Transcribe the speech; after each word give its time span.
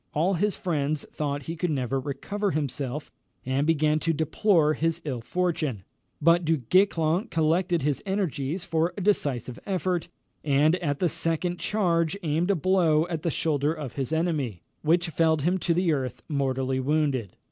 All 0.15 0.33
his 0.33 0.57
friends 0.57 1.05
thought 1.11 1.43
he 1.43 1.55
could 1.55 1.69
never 1.69 1.99
recover 1.99 2.49
himself, 2.49 3.11
and 3.45 3.67
began 3.67 3.99
to 3.99 4.13
deplore 4.13 4.73
his 4.73 4.99
ill 5.05 5.21
fortune; 5.21 5.83
but 6.19 6.43
Du 6.43 6.57
Guesclin 6.57 7.27
collected 7.29 7.83
his 7.83 8.01
energies 8.03 8.63
for 8.65 8.95
a 8.97 9.01
decisive 9.01 9.59
effort, 9.67 10.07
and 10.43 10.75
at 10.77 10.97
the 10.97 11.07
second 11.07 11.59
charge 11.59 12.17
aimed 12.23 12.49
a 12.49 12.55
blow 12.55 13.05
at 13.09 13.21
the 13.21 13.29
shoulder 13.29 13.71
of 13.75 13.93
his 13.93 14.11
enemy, 14.11 14.63
which 14.81 15.09
felled 15.09 15.43
him 15.43 15.59
to 15.59 15.71
the 15.71 15.93
earth, 15.93 16.23
mortally 16.27 16.79
wounded. 16.79 17.35